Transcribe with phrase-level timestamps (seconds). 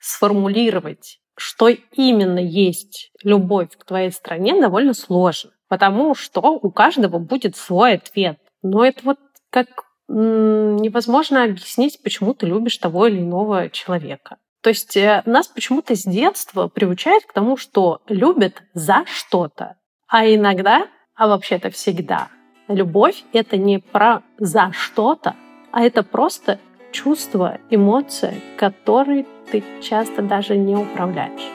[0.00, 7.56] сформулировать, что именно есть любовь к твоей стране, довольно сложно, потому что у каждого будет
[7.56, 8.38] свой ответ.
[8.62, 9.18] Но это вот
[9.50, 14.38] как невозможно объяснить, почему ты любишь того или иного человека.
[14.60, 19.76] То есть э, нас почему-то с детства приучают к тому, что любят за что-то.
[20.08, 22.28] А иногда, а вообще-то всегда,
[22.68, 25.36] любовь— это не про за что-то,
[25.70, 26.58] а это просто
[26.92, 31.50] чувство, эмоция, которые ты часто даже не управляешь.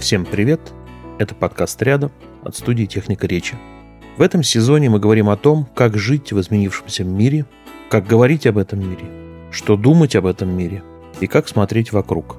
[0.00, 0.60] Всем привет!
[1.18, 2.10] Это подкаст «Рядом»
[2.42, 3.54] от студии «Техника речи».
[4.16, 7.46] В этом сезоне мы говорим о том, как жить в изменившемся мире,
[7.88, 9.04] как говорить об этом мире,
[9.52, 10.82] что думать об этом мире
[11.20, 12.36] и как смотреть вокруг,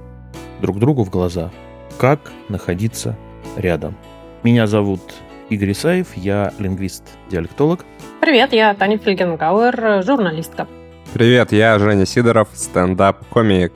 [0.61, 1.51] друг другу в глаза,
[1.97, 3.17] как находиться
[3.55, 3.95] рядом.
[4.43, 5.01] Меня зовут
[5.49, 7.85] Игорь Исаев, я лингвист-диалектолог.
[8.23, 10.65] Привет, я Таня Фельгенгауэр, журналистка.
[11.11, 13.73] Привет, я Женя Сидоров, стендап-комик.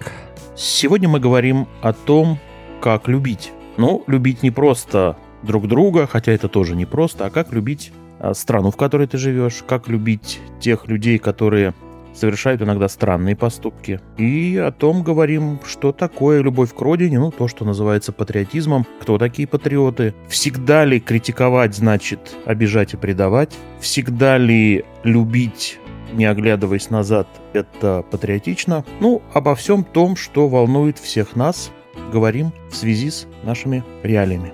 [0.56, 2.40] Сегодня мы говорим о том,
[2.80, 3.52] как любить.
[3.76, 8.34] Ну, любить не просто друг друга, хотя это тоже не просто, а как любить а,
[8.34, 11.74] страну, в которой ты живешь, как любить тех людей, которые
[12.18, 14.00] совершают иногда странные поступки.
[14.18, 19.18] И о том говорим, что такое любовь к родине, ну, то, что называется патриотизмом, кто
[19.18, 20.14] такие патриоты.
[20.28, 23.56] Всегда ли критиковать значит обижать и предавать?
[23.80, 25.80] Всегда ли любить
[26.14, 28.86] не оглядываясь назад, это патриотично.
[29.02, 31.70] Ну, обо всем том, что волнует всех нас,
[32.12, 34.54] говорим в связи с нашими реалиями.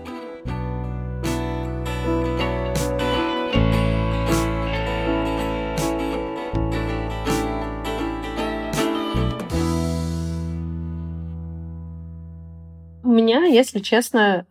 [13.40, 14.46] Меня, если честно,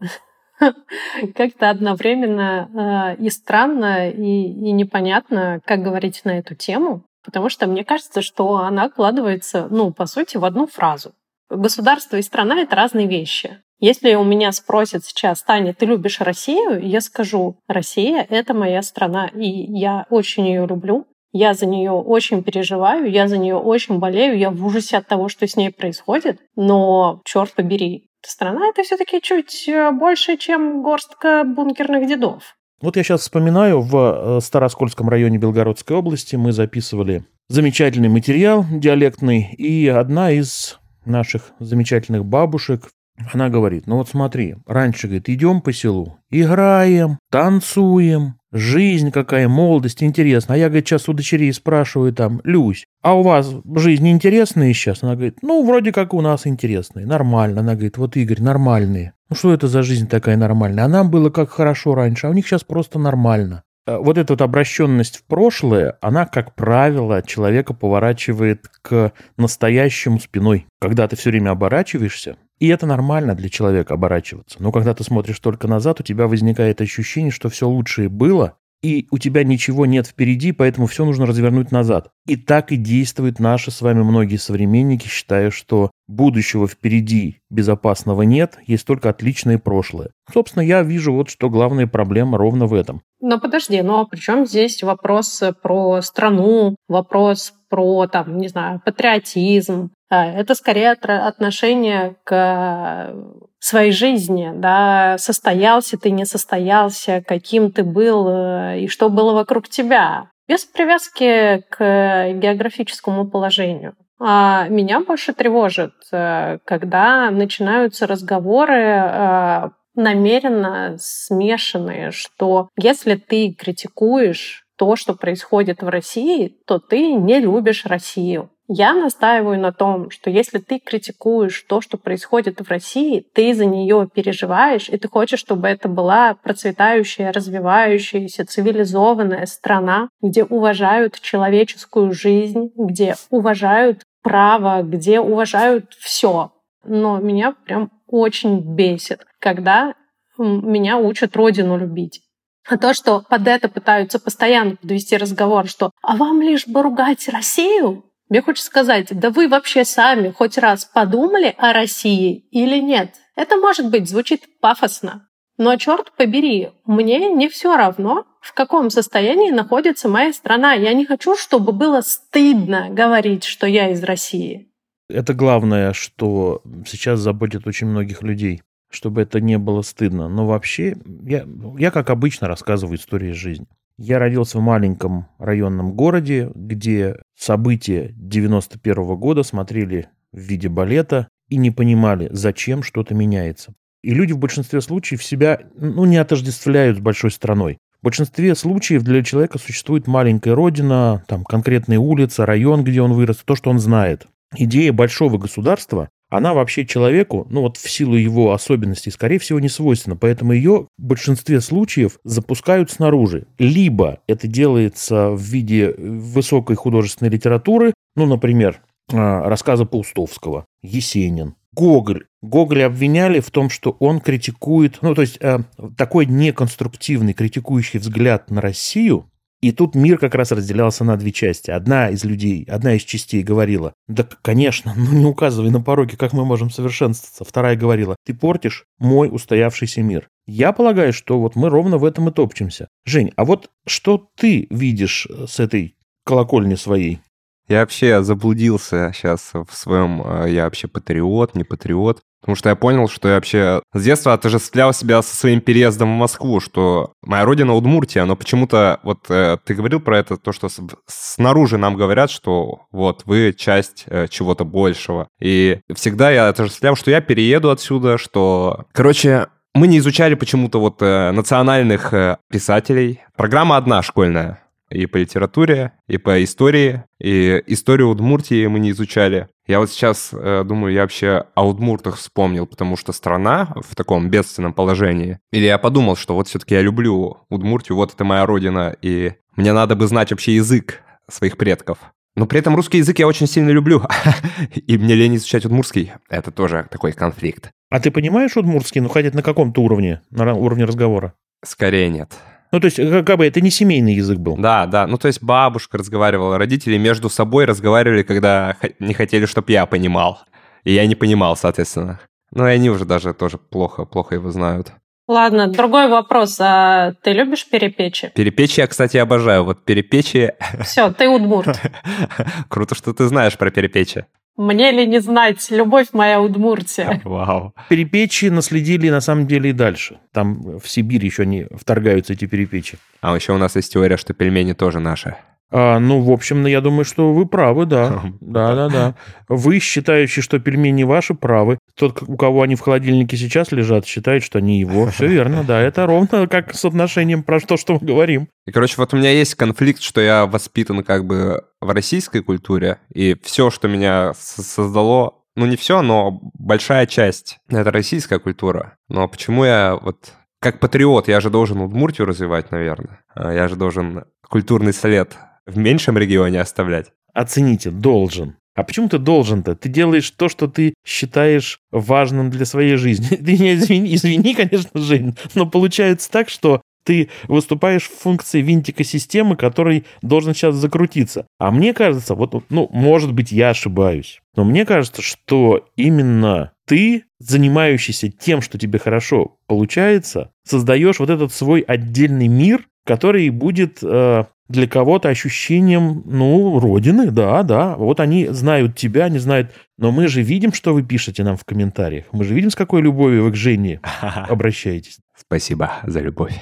[1.35, 7.67] как-то одновременно э, и странно, и, и непонятно, как говорить на эту тему, потому что
[7.67, 11.13] мне кажется, что она вкладывается, ну, по сути, в одну фразу.
[11.51, 13.59] Государство и страна— это разные вещи.
[13.79, 16.81] Если у меня спросят сейчас, Таня, ты любишь Россию?
[16.81, 21.07] Я скажу, Россия— это моя страна, и я очень ее люблю.
[21.33, 25.29] Я за нее очень переживаю, я за нее очень болею, я в ужасе от того,
[25.29, 26.41] что с ней происходит.
[26.57, 32.57] Но, черт побери, страна это все-таки чуть э, больше, чем горстка бункерных дедов.
[32.81, 39.55] Вот я сейчас вспоминаю, в э, Староскольском районе Белгородской области мы записывали замечательный материал диалектный,
[39.57, 42.91] и одна из наших замечательных бабушек
[43.33, 50.03] она говорит, ну вот смотри, раньше, говорит, идем по селу, играем, танцуем, жизнь какая, молодость,
[50.03, 50.55] интересно.
[50.55, 55.03] А я, говорит, сейчас у дочерей спрашиваю там, Люсь, а у вас жизнь интересная сейчас?
[55.03, 57.61] Она говорит, ну, вроде как у нас интересные, нормально.
[57.61, 59.13] Она говорит, вот, Игорь, нормальные.
[59.29, 60.85] Ну, что это за жизнь такая нормальная?
[60.85, 63.63] А нам было как хорошо раньше, а у них сейчас просто нормально.
[63.87, 70.67] Э, вот эта вот обращенность в прошлое, она, как правило, человека поворачивает к настоящему спиной.
[70.81, 74.63] Когда ты все время оборачиваешься, и это нормально для человека оборачиваться.
[74.63, 79.07] Но когда ты смотришь только назад, у тебя возникает ощущение, что все лучшее было, и
[79.13, 82.11] у тебя ничего нет впереди, поэтому все нужно развернуть назад.
[82.27, 88.59] И так и действуют наши с вами многие современники, считая, что будущего впереди безопасного нет,
[88.67, 90.11] есть только отличное прошлое.
[90.33, 93.03] Собственно, я вижу вот, что главная проблема ровно в этом.
[93.21, 99.91] Но подожди, но при чем здесь вопрос про страну, вопрос про, там, не знаю, патриотизм,
[100.15, 103.15] это скорее отношение к
[103.59, 109.69] своей жизни, да, состоялся ты, не состоялся, каким ты был э, и что было вокруг
[109.69, 113.95] тебя, без привязки к географическому положению.
[114.19, 124.65] А меня больше тревожит, э, когда начинаются разговоры э, намеренно смешанные, что если ты критикуешь
[124.77, 128.51] то, что происходит в России, то ты не любишь Россию.
[128.69, 133.67] Я настаиваю на том, что если ты критикуешь то, что происходит в России, ты за
[133.67, 142.13] нее переживаешь, и ты хочешь, чтобы это была процветающая, развивающаяся, цивилизованная страна, где уважают человеческую
[142.13, 146.53] жизнь, где уважают право, где уважают все.
[146.85, 149.95] Но меня прям очень бесит, когда
[150.39, 152.23] меня учат родину любить.
[152.69, 157.29] А то, что под это пытаются постоянно подвести разговор, что «а вам лишь бы ругать
[157.29, 163.17] Россию?» Мне хочется сказать, да вы вообще сами хоть раз подумали о России или нет?
[163.37, 165.29] Это, может быть, звучит пафосно.
[165.59, 170.73] Но, черт побери, мне не все равно, в каком состоянии находится моя страна.
[170.73, 174.73] Я не хочу, чтобы было стыдно говорить, что я из России.
[175.11, 180.31] Это главное, что сейчас заботит очень многих людей, чтобы это не было стыдно.
[180.31, 180.97] Но вообще,
[181.27, 181.47] я,
[181.77, 183.67] я как обычно рассказываю истории из жизни.
[183.99, 191.57] Я родился в маленьком районном городе, где события 91 года смотрели в виде балета и
[191.57, 193.75] не понимали, зачем что-то меняется.
[194.03, 197.79] И люди в большинстве случаев себя ну, не отождествляют с большой страной.
[198.01, 203.43] В большинстве случаев для человека существует маленькая родина, там конкретная улица, район, где он вырос,
[203.45, 204.27] то, что он знает.
[204.57, 209.69] Идея большого государства, она вообще человеку, ну вот в силу его особенностей, скорее всего, не
[209.69, 210.17] свойственна.
[210.17, 213.47] Поэтому ее в большинстве случаев запускают снаружи.
[213.59, 218.81] Либо это делается в виде высокой художественной литературы, ну, например,
[219.13, 222.25] а, рассказа Паустовского, Есенин, Гоголь.
[222.41, 225.61] Гоголя обвиняли в том, что он критикует, ну, то есть э,
[225.99, 229.27] такой неконструктивный критикующий взгляд на Россию,
[229.63, 231.71] и тут мир как раз разделялся на две части.
[231.71, 236.33] Одна из людей, одна из частей говорила, да, конечно, ну не указывай на пороги, как
[236.33, 237.45] мы можем совершенствоваться.
[237.45, 240.29] Вторая говорила, ты портишь мой устоявшийся мир.
[240.47, 242.89] Я полагаю, что вот мы ровно в этом и топчемся.
[243.07, 245.95] Жень, а вот что ты видишь с этой
[246.25, 247.21] колокольни своей?
[247.69, 252.21] Я вообще заблудился сейчас в своем, э, я вообще патриот, не патриот.
[252.43, 256.19] Потому что я понял, что я вообще с детства отождествлял себя со своим переездом в
[256.19, 260.69] Москву, что моя родина Удмуртия, но почему-то, вот э, ты говорил про это, то, что
[260.69, 265.29] с, снаружи нам говорят, что вот вы часть э, чего-то большего.
[265.41, 268.87] И всегда я отождествлял, что я перееду отсюда, что...
[268.93, 273.21] Короче, мы не изучали почему-то вот э, национальных э, писателей.
[273.37, 274.59] Программа одна школьная
[274.93, 277.05] и по литературе, и по истории.
[277.19, 279.49] И историю Удмуртии мы не изучали.
[279.67, 284.29] Я вот сейчас э, думаю, я вообще о Удмуртах вспомнил, потому что страна в таком
[284.29, 285.39] бедственном положении.
[285.53, 289.73] Или я подумал, что вот все-таки я люблю Удмуртию, вот это моя родина, и мне
[289.73, 291.99] надо бы знать вообще язык своих предков.
[292.35, 294.03] Но при этом русский язык я очень сильно люблю,
[294.75, 296.13] и мне лень изучать удмурский.
[296.31, 297.71] Это тоже такой конфликт.
[297.91, 301.35] А ты понимаешь удмуртский, ну, хотя на каком-то уровне, на уровне разговора?
[301.63, 302.33] Скорее нет.
[302.73, 304.57] Ну, то есть, как бы это не семейный язык был.
[304.57, 305.07] Да, да.
[305.07, 310.41] Ну, то есть бабушка разговаривала, родители между собой разговаривали, когда не хотели, чтобы я понимал.
[310.85, 312.21] И я не понимал, соответственно.
[312.51, 314.93] Ну, и они уже даже тоже плохо, плохо его знают.
[315.29, 316.57] Ладно, другой вопрос.
[316.61, 318.33] А ты любишь перепечи?
[318.35, 319.65] Перепечи я, кстати, обожаю.
[319.65, 320.55] Вот перепечи...
[320.83, 321.79] Все, ты удмурт.
[322.69, 324.27] Круто, что ты знаешь про перепечи.
[324.57, 327.21] Мне ли не знать, любовь моя Удмуртия.
[327.25, 327.75] Вау.
[327.89, 330.19] Перепечи наследили на самом деле и дальше.
[330.33, 332.99] Там в Сибирь еще не вторгаются эти перепечи.
[333.23, 335.37] А еще у нас есть теория, что пельмени тоже наши.
[335.75, 338.23] А, ну, в общем, я думаю, что вы правы, да.
[338.41, 339.15] Да, да, да.
[339.49, 341.79] Вы, считающие, что пельмени ваши, правы.
[341.97, 345.07] Тот, у кого они в холодильнике сейчас лежат, считает, что они его.
[345.07, 345.81] Все верно, да.
[345.83, 348.49] Это ровно как с отношением про то, что мы говорим.
[348.67, 352.99] И, короче, вот у меня есть конфликт, что я воспитан как бы в российской культуре,
[353.13, 358.99] и все, что меня создало, ну не все, но большая часть— это российская культура.
[359.09, 363.21] Но почему я вот как патриот, я же должен Удмуртию развивать, наверное.
[363.35, 365.37] А я же должен культурный след
[365.67, 367.13] в меньшем регионе оставлять.
[367.33, 368.57] Оцените, должен.
[368.75, 369.75] А почему ты должен-то?
[369.75, 373.37] Ты делаешь то, что ты считаешь важным для своей жизни.
[373.37, 379.03] Ты не извини, извини, конечно, Жень, но получается так, что ты выступаешь в функции винтика
[379.05, 381.47] системы, который должен сейчас закрутиться.
[381.59, 387.25] А мне кажется, вот, ну, может быть, я ошибаюсь, но мне кажется, что именно ты,
[387.39, 394.45] занимающийся тем, что тебе хорошо получается, создаешь вот этот свой отдельный мир, который будет э,
[394.73, 397.95] для кого-то ощущением, ну, родины, да, да.
[397.97, 399.71] Вот они знают тебя, они знают...
[399.99, 402.25] Но мы же видим, что вы пишете нам в комментариях.
[402.33, 404.01] Мы же видим, с какой любовью вы к Жене
[404.49, 405.19] обращаетесь.
[405.37, 406.55] Спасибо за любовь.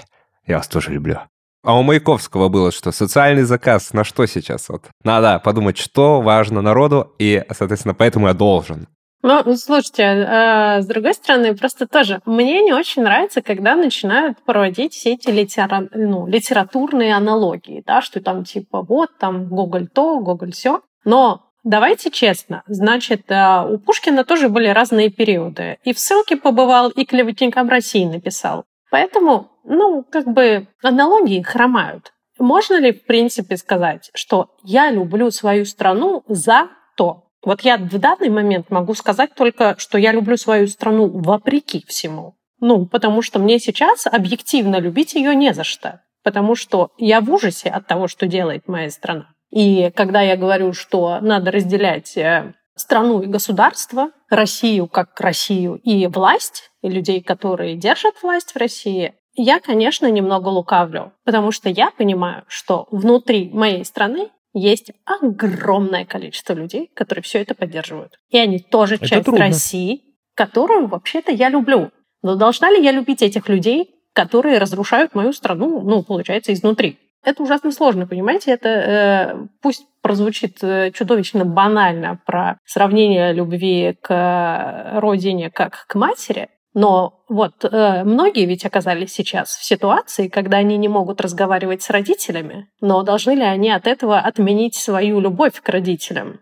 [0.46, 1.20] Я вас тоже люблю.
[1.62, 2.90] А у Маяковского было что?
[2.90, 4.68] Социальный заказ на что сейчас?
[4.68, 8.88] Вот надо подумать, что важно народу, и, соответственно, поэтому я должен.
[9.22, 14.94] Ну, слушайте, э, с другой стороны, просто тоже мне не очень нравится, когда начинают проводить
[14.94, 15.88] все эти литера...
[15.92, 20.80] ну, литературные аналогии, да, что там типа вот там Гоголь то, Гоголь все.
[21.04, 25.76] Но Давайте честно, значит, э, у Пушкина тоже были разные периоды.
[25.84, 28.64] И в ссылке побывал, и клеветникам России написал.
[28.90, 32.12] Поэтому, ну, как бы аналогии хромают.
[32.38, 37.98] Можно ли, в принципе, сказать, что я люблю свою страну за то, вот я в
[37.98, 42.36] данный момент могу сказать только, что я люблю свою страну вопреки всему.
[42.60, 46.02] Ну, потому что мне сейчас объективно любить ее не за что.
[46.22, 49.28] Потому что я в ужасе от того, что делает моя страна.
[49.50, 56.06] И когда я говорю, что надо разделять э, страну и государство, Россию как Россию и
[56.06, 61.90] власть, и людей, которые держат власть в России, я, конечно, немного лукавлю, потому что я
[61.90, 68.18] понимаю, что внутри моей страны есть огромное количество людей, которые все это поддерживают.
[68.30, 69.46] И они тоже это часть трудно.
[69.46, 70.02] России,
[70.34, 71.90] которую вообще-то я люблю.
[72.22, 76.98] Но должна ли я любить этих людей, которые разрушают мою страну, ну, получается, изнутри?
[77.22, 78.52] Это ужасно сложно, понимаете?
[78.52, 86.48] Это э, пусть прозвучит э, чудовищно банально про сравнение любви к родине как к матери,
[86.74, 91.90] но вот э, многие ведь оказались сейчас в ситуации, когда они не могут разговаривать с
[91.90, 96.40] родителями, но должны ли они от этого отменить свою любовь к родителям?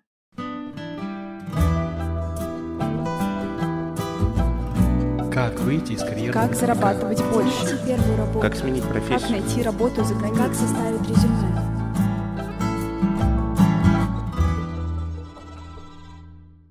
[5.32, 6.32] Как выйти из карьеры?
[6.32, 7.64] Как зарабатывать больше?
[7.64, 8.40] Найти первую работу.
[8.40, 9.20] Как сменить профессию?
[9.20, 10.44] Как найти работу за границей?
[10.44, 11.77] Как составить резюме?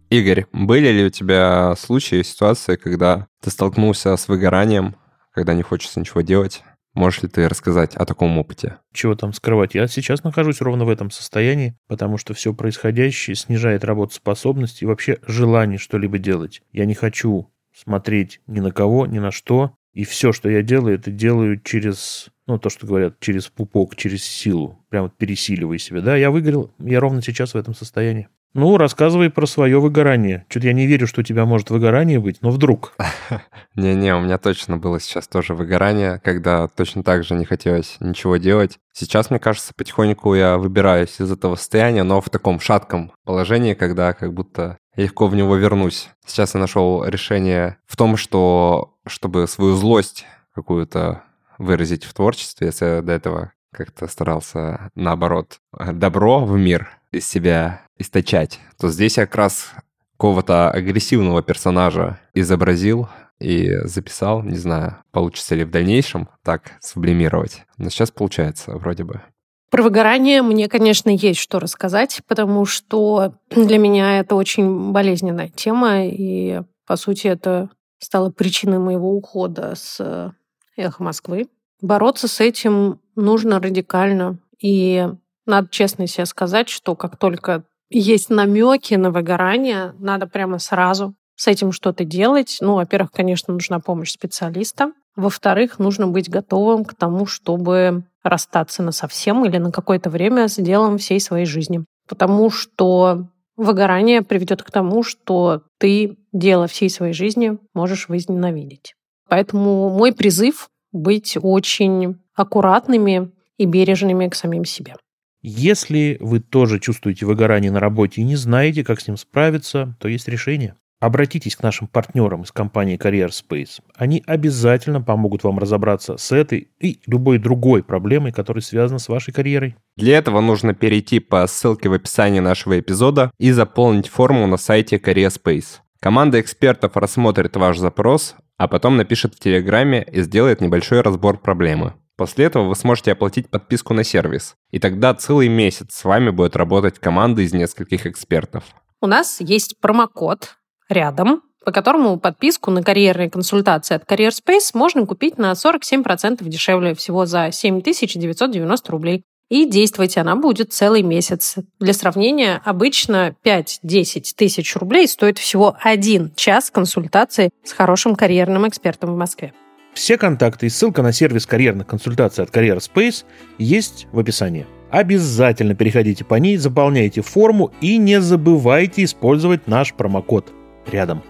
[0.09, 4.95] Игорь, были ли у тебя случаи, ситуации, когда ты столкнулся с выгоранием,
[5.33, 6.63] когда не хочется ничего делать?
[6.93, 8.77] Можешь ли ты рассказать о таком опыте?
[8.93, 9.75] Чего там скрывать?
[9.75, 15.19] Я сейчас нахожусь ровно в этом состоянии, потому что все происходящее снижает работоспособность и вообще
[15.27, 16.63] желание что-либо делать.
[16.71, 19.73] Я не хочу смотреть ни на кого, ни на что.
[19.93, 24.23] И все, что я делаю, это делаю через, ну, то, что говорят, через пупок, через
[24.23, 24.83] силу.
[24.89, 26.01] Прям пересиливая себя.
[26.01, 28.29] Да, я выгорел, я ровно сейчас в этом состоянии.
[28.57, 30.47] Ну, рассказывай про свое выгорание.
[30.49, 32.95] Чуть я не верю, что у тебя может выгорание быть, но вдруг.
[33.75, 38.37] Не-не, у меня точно было сейчас тоже выгорание, когда точно так же не хотелось ничего
[38.37, 38.79] делать.
[38.93, 44.13] Сейчас, мне кажется, потихоньку я выбираюсь из этого состояния, но в таком шатком положении, когда
[44.13, 46.09] как будто легко в него вернусь.
[46.25, 51.21] Сейчас я нашел решение в том, что чтобы свою злость какую-то
[51.59, 57.81] выразить в творчестве, если я до этого как-то старался, наоборот, добро в мир из себя
[57.99, 59.71] источать, то здесь я как раз
[60.17, 63.07] какого-то агрессивного персонажа изобразил
[63.39, 64.41] и записал.
[64.41, 67.63] Не знаю, получится ли в дальнейшем так сублимировать.
[67.77, 69.21] Но сейчас получается вроде бы.
[69.69, 76.05] Про выгорание мне, конечно, есть что рассказать, потому что для меня это очень болезненная тема,
[76.05, 80.33] и, по сути, это стало причиной моего ухода с
[80.77, 81.49] «Эхо Москвы».
[81.81, 85.09] Бороться с этим нужно радикально, и
[85.45, 91.47] надо честно себе сказать, что как только есть намеки на выгорание, надо прямо сразу с
[91.47, 92.57] этим что-то делать.
[92.61, 94.91] Ну, во-первых, конечно, нужна помощь специалиста.
[95.15, 100.55] Во-вторых, нужно быть готовым к тому, чтобы расстаться на совсем или на какое-то время с
[100.55, 101.85] делом всей своей жизни.
[102.07, 108.93] Потому что выгорание приведет к тому, что ты дело всей своей жизни можешь возненавидеть.
[109.29, 114.95] Поэтому мой призыв быть очень аккуратными и бережными к самим себе.
[115.41, 120.07] Если вы тоже чувствуете выгорание на работе и не знаете, как с ним справиться, то
[120.07, 120.75] есть решение.
[120.99, 123.81] Обратитесь к нашим партнерам из компании Career Space.
[123.95, 129.31] Они обязательно помогут вам разобраться с этой и любой другой проблемой, которая связана с вашей
[129.31, 129.75] карьерой.
[129.95, 134.97] Для этого нужно перейти по ссылке в описании нашего эпизода и заполнить форму на сайте
[134.97, 135.81] Career Space.
[135.99, 141.93] Команда экспертов рассмотрит ваш запрос, а потом напишет в Телеграме и сделает небольшой разбор проблемы.
[142.17, 146.55] После этого вы сможете оплатить подписку на сервис, и тогда целый месяц с вами будет
[146.55, 148.63] работать команда из нескольких экспертов.
[148.99, 150.55] У нас есть промокод
[150.89, 156.95] рядом, по которому подписку на карьерные консультации от Career Space можно купить на 47% дешевле,
[156.95, 159.23] всего за 7990 рублей.
[159.49, 161.55] И действовать она будет целый месяц.
[161.79, 169.13] Для сравнения, обычно 5-10 тысяч рублей стоит всего один час консультации с хорошим карьерным экспертом
[169.13, 169.53] в Москве.
[169.97, 173.25] Все контакты и ссылка на сервис карьерных консультаций от Career Space
[173.57, 174.67] есть в описании.
[174.91, 180.53] Обязательно переходите по ней, заполняйте форму и не забывайте использовать наш промокод
[180.91, 181.23] рядом.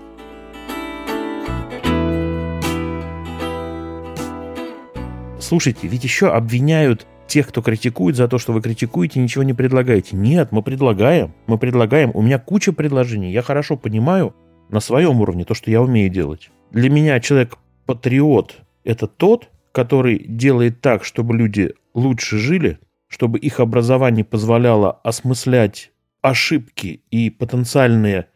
[5.40, 10.18] Слушайте, ведь еще обвиняют тех, кто критикует, за то, что вы критикуете, ничего не предлагаете.
[10.18, 11.34] Нет, мы предлагаем.
[11.48, 12.12] Мы предлагаем.
[12.14, 13.32] У меня куча предложений.
[13.32, 14.36] Я хорошо понимаю
[14.68, 16.50] на своем уровне то, что я умею делать.
[16.72, 17.18] Для меня
[17.88, 25.92] человек-патриот– это тот, который делает так, чтобы люди лучше жили, чтобы их образование позволяло осмыслять
[26.22, 28.28] ошибки и потенциальные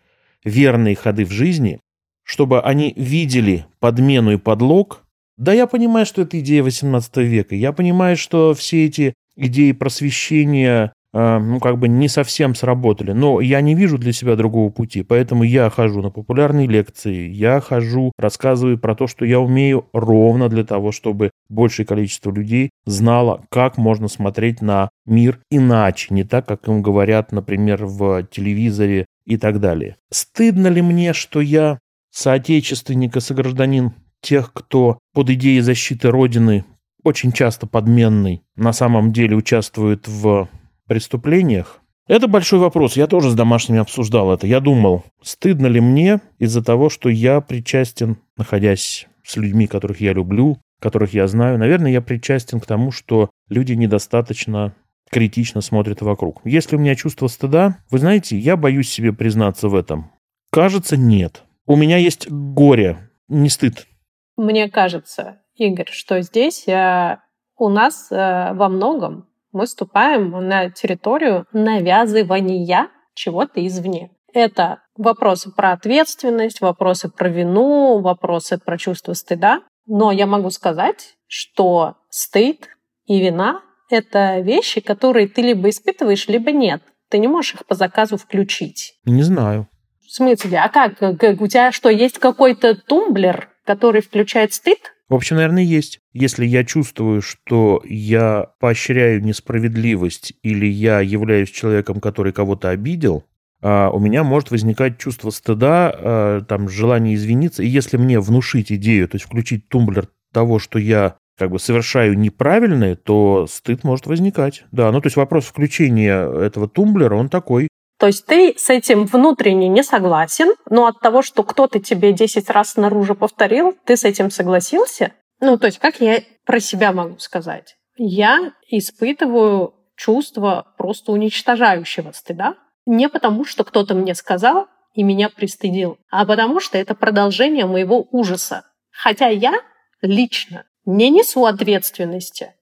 [0.43, 1.79] верные ходы в жизни,
[2.23, 5.03] чтобы они видели подмену и подлог.
[5.37, 7.55] Да, я понимаю, что это идея 18 века.
[7.55, 13.11] Я понимаю, что все эти идеи просвещения, ну, как бы не совсем сработали.
[13.11, 15.03] Но я не вижу для себя другого пути.
[15.03, 20.47] Поэтому я хожу на популярные лекции, я хожу, рассказываю про то, что я умею ровно
[20.49, 26.47] для того, чтобы большее количество людей знало, как можно смотреть на мир иначе, не так,
[26.47, 29.97] как им говорят, например, в телевизоре и так далее.
[30.11, 31.79] Стыдно ли мне, что я
[32.11, 36.65] соотечественник и согражданин тех, кто под идеей защиты Родины
[37.03, 40.47] очень часто подменный, на самом деле участвует в
[40.91, 41.79] преступлениях?
[42.09, 42.97] Это большой вопрос.
[42.97, 44.45] Я тоже с домашними обсуждал это.
[44.45, 50.11] Я думал, стыдно ли мне из-за того, что я причастен, находясь с людьми, которых я
[50.11, 51.57] люблю, которых я знаю.
[51.57, 54.75] Наверное, я причастен к тому, что люди недостаточно
[55.09, 56.41] критично смотрят вокруг.
[56.43, 60.11] Если у меня чувство стыда, вы знаете, я боюсь себе признаться в этом.
[60.51, 61.43] Кажется, нет.
[61.65, 63.87] У меня есть горе, не стыд.
[64.35, 67.17] Мне кажется, Игорь, что здесь э,
[67.55, 68.15] у нас э,
[68.53, 74.11] во многом мы ступаем на территорию навязывания чего-то извне.
[74.33, 79.61] Это вопросы про ответственность, вопросы про вину, вопросы про чувство стыда.
[79.85, 82.69] Но я могу сказать, что стыд
[83.05, 86.81] и вина— это вещи, которые ты либо испытываешь, либо нет.
[87.09, 88.93] Ты не можешь их по заказу включить.
[89.03, 89.67] Не знаю.
[89.99, 90.59] В смысле?
[90.59, 90.93] А как?
[91.01, 94.79] У тебя что, есть какой-то тумблер, который включает стыд?
[95.11, 95.99] В общем, наверное, есть.
[96.13, 103.25] Если я чувствую, что я поощряю несправедливость или я являюсь человеком, который кого-то обидел,
[103.61, 107.61] а, у меня может возникать чувство стыда, а, там, желание извиниться.
[107.61, 112.17] И если мне внушить идею, то есть включить тумблер того, что я как бы совершаю
[112.17, 114.63] неправильное, то стыд может возникать.
[114.71, 117.67] Да, ну то есть вопрос включения этого тумблера, он такой.
[118.01, 122.49] То есть ты с этим внутренне не согласен, но от того, что кто-то тебе 10
[122.49, 125.13] раз снаружи повторил, ты с этим согласился?
[125.39, 127.75] Ну, то есть как я про себя могу сказать?
[127.97, 132.55] Я испытываю чувство просто уничтожающего стыда,
[132.87, 134.65] не потому, что кто-то мне сказал
[134.95, 138.63] и меня пристыдил, а потому что это продолжение моего ужаса.
[138.89, 139.53] Хотя я
[140.01, 142.55] лично не несу ответственности,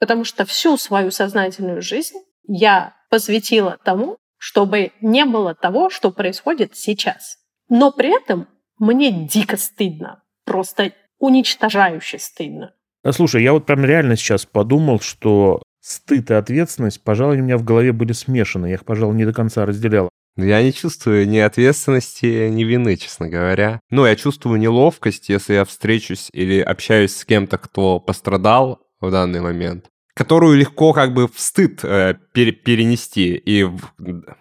[0.00, 2.16] потому что всю свою сознательную жизнь
[2.48, 7.38] я посвятила тому, чтобы не было того, что происходит сейчас.
[7.68, 12.74] Но при этом мне дико стыдно, просто уничтожающе стыдно.
[13.02, 17.56] А слушай, я вот прям реально сейчас подумал, что стыд и ответственность, пожалуй, у меня
[17.56, 18.66] в голове были смешаны.
[18.66, 20.10] Я их, пожалуй, не до конца разделял.
[20.36, 23.80] Я не чувствую ни ответственности, ни вины, честно говоря.
[23.90, 29.40] Ну, я чувствую неловкость, если я встречусь или общаюсь с кем-то, кто пострадал в данный
[29.40, 29.86] момент,
[30.16, 33.68] которую легко как бы в стыд э, пере перенести и,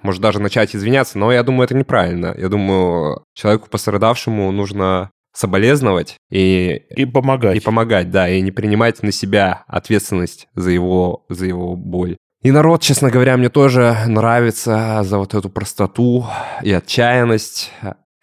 [0.02, 2.34] может, даже начать извиняться, но я думаю, это неправильно.
[2.38, 6.82] Я думаю, человеку пострадавшему нужно соболезновать и...
[6.96, 7.58] И помогать.
[7.58, 12.16] И помогать, да, и не принимать на себя ответственность за его, за его боль.
[12.42, 16.26] И народ, честно говоря, мне тоже нравится за вот эту простоту
[16.62, 17.74] и отчаянность.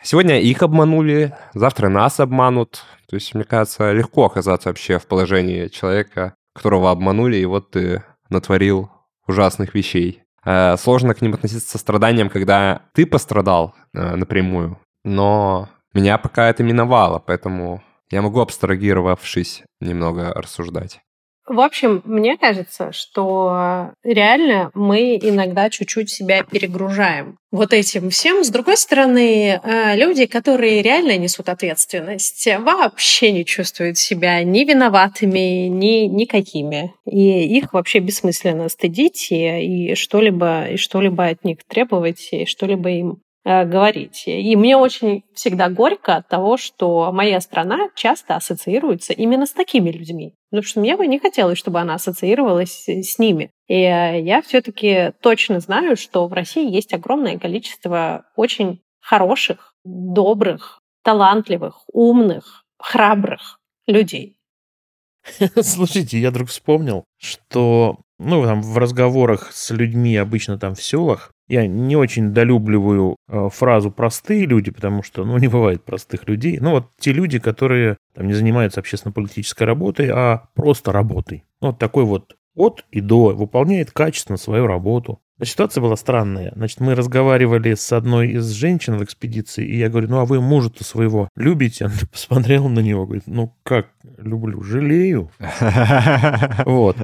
[0.03, 2.85] Сегодня их обманули, завтра нас обманут.
[3.11, 8.03] То есть, мне кажется, легко оказаться вообще в положении человека, которого обманули, и вот ты
[8.29, 8.91] натворил
[9.27, 10.23] ужасных вещей.
[10.45, 16.49] Э, сложно к ним относиться со страданием, когда ты пострадал э, напрямую, но меня пока
[16.49, 21.01] это миновало, поэтому я могу, абстрагировавшись, немного рассуждать.
[21.47, 28.45] В общем, мне кажется, что реально мы иногда чуть-чуть себя перегружаем вот этим всем.
[28.45, 35.67] С другой стороны, э, люди, которые реально несут ответственность, вообще не чувствуют себя ни виноватыми,
[35.67, 36.95] ни никакими.
[37.05, 42.89] И их вообще бессмысленно стыдить и, и что-либо и что-либо от них требовать, и что-либо
[42.91, 44.25] им говорить.
[44.27, 49.91] И мне очень всегда горько от того, что моя страна часто ассоциируется именно с такими
[49.91, 50.35] людьми.
[50.51, 53.51] Потому что мне бы не хотелось, чтобы она ассоциировалась с ними.
[53.67, 60.81] И э, я все-таки точно знаю, что в России есть огромное количество очень хороших, добрых,
[61.03, 64.37] талантливых, умных, храбрых людей.
[65.63, 71.32] Слушайте, я вдруг вспомнил, что ну, там, в разговорах с людьми обычно там в селах,
[71.49, 76.59] я не очень долюбливаю э, фразу «простые люди», потому что, ну, не бывает простых людей.
[76.61, 81.45] Ну, вот те люди, которые там не занимаются общественно-политической работой, а просто работой.
[81.61, 85.21] Ну, вот такой вот от и до выполняет качественно свою работу.
[85.45, 86.53] Ситуация была странная.
[86.55, 90.41] Значит, мы разговаривали с одной из женщин в экспедиции, и я говорю, ну а вы
[90.41, 91.85] мужа-то своего любите?
[91.87, 95.31] Она посмотрела на него, говорит, ну как люблю, жалею.
[96.65, 96.97] Вот,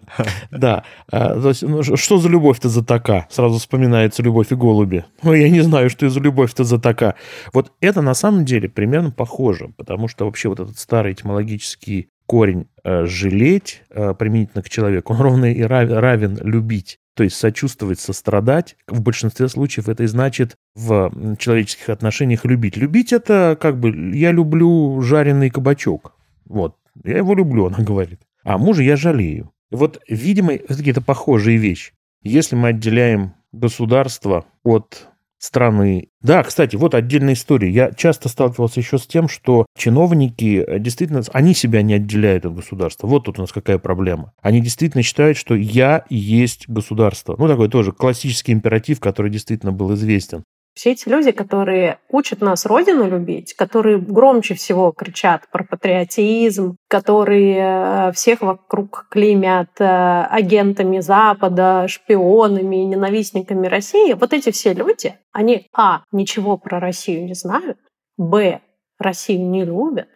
[0.51, 0.85] да.
[1.11, 3.27] А, то есть, ну, что за любовь-то за така?
[3.31, 5.05] Сразу вспоминается любовь и голуби.
[5.23, 7.15] Ну, я не знаю, что за любовь-то за така.
[7.53, 12.69] Вот это на самом деле примерно похоже, потому что вообще вот этот старый этимологический корень
[12.85, 16.99] э, жалеть э, применительно к человеку, он ровно и равен любить.
[17.19, 22.77] То есть сочувствовать, сострадать, в большинстве случаев это и значит в человеческих отношениях любить.
[22.77, 26.15] Любить это как бы я люблю жареный кабачок.
[26.45, 28.21] Вот, я его люблю, она говорит.
[28.45, 29.51] А мужа я жалею.
[29.73, 31.93] Вот, видимо, все-таки это похожая вещь.
[32.23, 35.08] Если мы отделяем государство от
[35.39, 36.09] страны.
[36.21, 37.71] Да, кстати, вот отдельная история.
[37.71, 42.55] Я часто сталкивался еще с тем, что чиновники э, действительно, они себя не отделяют от
[42.55, 43.07] государства.
[43.07, 44.33] Вот тут у нас какая проблема.
[44.43, 47.37] Они действительно считают, что я есть государство.
[47.39, 50.43] Ну, такой тоже классический императив, который действительно был известен.
[50.79, 58.11] Все эти люди, которые учат нас Родину любить, которые громче всего кричат про патриотизм, которые
[58.11, 59.85] э, всех вокруг клеймят э,
[60.31, 67.35] агентами Запада, шпионами, ненавистниками России, вот эти все люди, они, а, ничего про Россию не
[67.35, 67.77] знают,
[68.17, 68.61] б,
[69.01, 70.07] Россию не любят,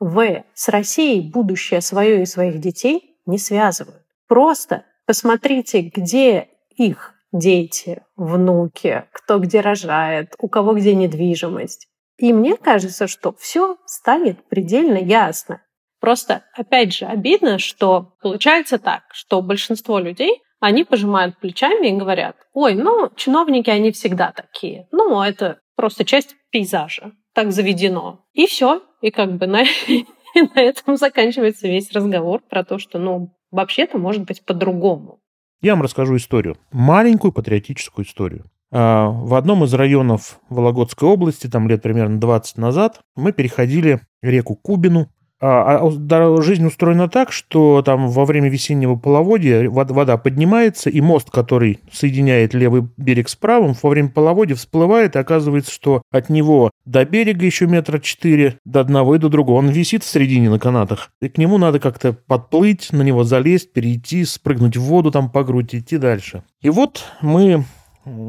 [0.00, 4.02] в, с Россией будущее свое и своих детей не связывают.
[4.28, 11.88] Просто посмотрите, где их дети, внуки, кто где рожает, у кого где недвижимость.
[12.16, 15.62] И мне кажется, что все станет предельно ясно.
[16.00, 22.36] Просто, опять же, обидно, что получается так, что большинство людей, они пожимают плечами и говорят,
[22.52, 24.86] ой, ну, чиновники, они всегда такие.
[24.92, 28.24] Ну, это просто часть пейзажа, так заведено.
[28.32, 28.82] И все.
[29.00, 29.62] И как бы на,
[30.34, 35.19] на этом заканчивается весь разговор про то, что, ну, вообще-то может быть по-другому.
[35.62, 36.56] Я вам расскажу историю.
[36.72, 38.46] Маленькую патриотическую историю.
[38.72, 44.54] А, в одном из районов Вологодской области, там лет примерно 20 назад, мы переходили реку
[44.54, 51.00] Кубину а, а жизнь устроена так, что там во время весеннего половодья вода поднимается, и
[51.00, 56.28] мост, который соединяет левый берег с правым, во время половодья всплывает, и оказывается, что от
[56.28, 59.58] него до берега еще метра четыре, до одного и до другого.
[59.58, 63.72] Он висит в середине на канатах, и к нему надо как-то подплыть, на него залезть,
[63.72, 66.42] перейти, спрыгнуть в воду там по грудь, идти дальше.
[66.60, 67.64] И вот мы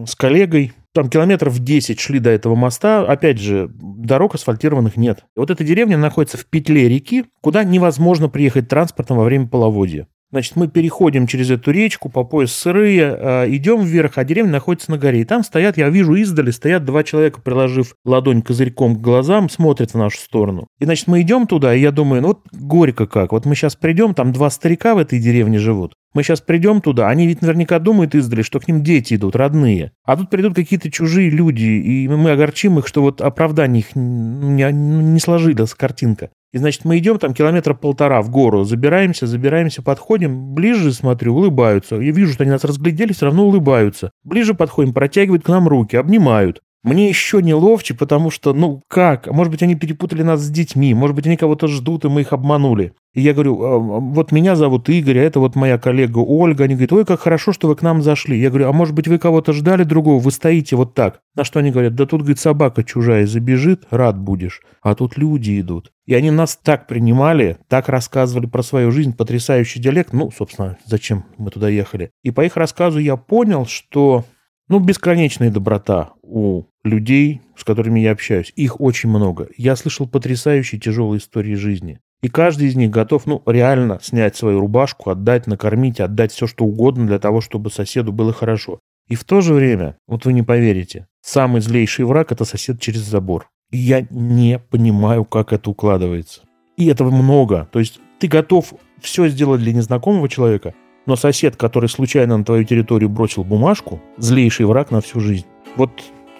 [0.05, 3.05] с коллегой там километров 10 шли до этого моста.
[3.05, 5.25] Опять же, дорог асфальтированных нет.
[5.35, 10.07] Вот эта деревня находится в петле реки, куда невозможно приехать транспортом во время половодья.
[10.31, 14.89] Значит, мы переходим через эту речку по пояс сырые, э, идем вверх, а деревня находится
[14.89, 15.21] на горе.
[15.21, 19.91] И там стоят, я вижу издали, стоят два человека, приложив ладонь козырьком к глазам, смотрят
[19.91, 20.67] в нашу сторону.
[20.79, 23.33] И, значит, мы идем туда, и я думаю, ну вот горько как.
[23.33, 25.95] Вот мы сейчас придем, там два старика в этой деревне живут.
[26.13, 29.91] Мы сейчас придем туда, они ведь наверняка думают издали, что к ним дети идут, родные.
[30.03, 34.69] А тут придут какие-то чужие люди, и мы огорчим их, что вот оправдание их не,
[34.71, 36.29] не сложилась картинка.
[36.51, 41.95] И, значит, мы идем там километра полтора в гору, забираемся, забираемся, подходим, ближе смотрю, улыбаются.
[41.95, 44.11] Я вижу, что они нас разглядели, все равно улыбаются.
[44.23, 46.61] Ближе подходим, протягивают к нам руки, обнимают.
[46.83, 50.95] Мне еще не ловче, потому что, ну как, может быть, они перепутали нас с детьми,
[50.95, 52.93] может быть, они кого-то ждут, и мы их обманули.
[53.13, 56.63] И я говорю, «А, вот меня зовут Игорь, а это вот моя коллега Ольга.
[56.63, 58.39] Они говорят, ой, как хорошо, что вы к нам зашли.
[58.39, 61.19] Я говорю, а может быть, вы кого-то ждали другого, вы стоите вот так.
[61.35, 64.61] На что они говорят, да тут, говорит, собака чужая забежит, рад будешь.
[64.81, 65.91] А тут люди идут.
[66.05, 70.13] И они нас так принимали, так рассказывали про свою жизнь, потрясающий диалект.
[70.13, 72.11] Ну, собственно, зачем мы туда ехали.
[72.23, 74.23] И по их рассказу я понял, что
[74.69, 78.53] ну, бесконечная доброта у людей, с которыми я общаюсь.
[78.55, 79.49] Их очень много.
[79.57, 81.99] Я слышал потрясающие тяжелые истории жизни.
[82.21, 86.65] И каждый из них готов, ну, реально снять свою рубашку, отдать, накормить, отдать все, что
[86.65, 88.79] угодно для того, чтобы соседу было хорошо.
[89.07, 93.01] И в то же время, вот вы не поверите, самый злейший враг– это сосед через
[93.01, 93.49] забор.
[93.71, 96.41] И я не понимаю, как это укладывается.
[96.77, 97.67] И этого много.
[97.71, 100.75] То есть ты готов все сделать для незнакомого человека,
[101.07, 105.47] но сосед, который случайно на твою территорию бросил бумажку, злейший враг на всю жизнь.
[105.75, 105.89] Вот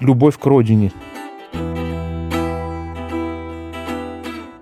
[0.01, 0.91] любовь к родине.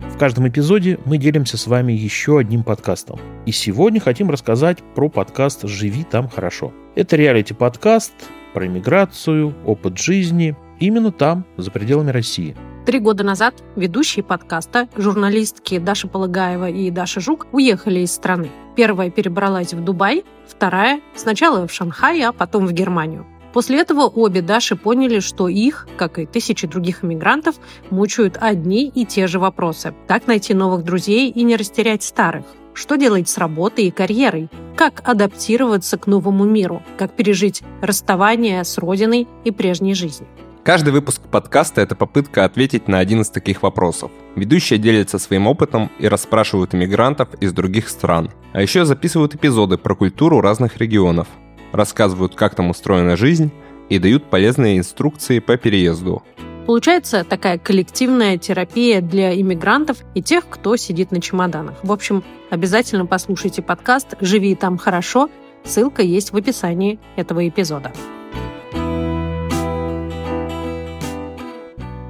[0.01, 3.19] В каждом эпизоде мы делимся с вами еще одним подкастом.
[3.45, 6.73] И сегодня хотим рассказать про подкаст «Живи там хорошо».
[6.95, 8.13] Это реалити-подкаст
[8.53, 12.55] про иммиграцию, опыт жизни, именно там, за пределами России–
[12.89, 18.49] Три года назад ведущие подкаста, журналистки Даша Полагаева и Даша Жук, уехали из страны.
[18.75, 23.27] Первая перебралась в Дубай, вторая сначала в Шанхай, а потом в Германию.
[23.53, 27.55] После этого обе Даши поняли, что их, как и тысячи других иммигрантов,
[27.89, 29.93] мучают одни и те же вопросы.
[30.07, 32.45] Как найти новых друзей и не растерять старых?
[32.73, 34.49] Что делать с работой и карьерой?
[34.75, 36.83] Как адаптироваться к новому миру?
[36.97, 40.29] Как пережить расставание с родиной и прежней жизнью?
[40.63, 44.11] Каждый выпуск подкаста— это попытка ответить на один из таких вопросов.
[44.35, 48.29] Ведущие делятся своим опытом и расспрашивают иммигрантов из других стран.
[48.53, 51.27] А еще записывают эпизоды про культуру разных регионов,
[51.71, 53.51] рассказывают, как там устроена жизнь
[53.89, 56.23] и дают полезные инструкции по переезду.
[56.65, 61.75] Получается такая коллективная терапия для иммигрантов и тех, кто сидит на чемоданах.
[61.81, 65.29] В общем, обязательно послушайте подкаст «Живи там хорошо».
[65.63, 67.91] Ссылка есть в описании этого эпизода.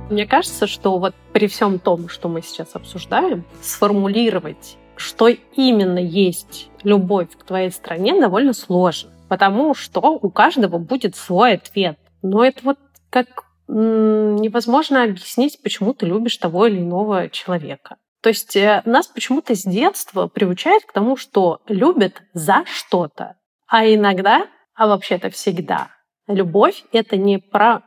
[0.09, 6.69] Мне кажется, что вот при всем том, что мы сейчас обсуждаем, сформулировать, что именно есть
[6.83, 9.11] любовь к твоей стране, довольно сложно.
[9.29, 11.97] Потому что у каждого будет свой ответ.
[12.21, 17.97] Но это вот как невозможно объяснить, почему ты любишь того или иного человека.
[18.21, 23.37] То есть э, нас почему-то с детства приучают к тому, что любят за что-то.
[23.67, 25.89] А иногда, а вообще-то всегда,
[26.27, 27.83] любовь— это не про